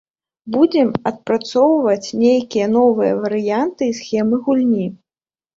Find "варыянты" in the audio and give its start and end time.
3.27-3.83